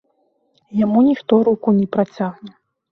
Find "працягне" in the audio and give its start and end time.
1.99-2.51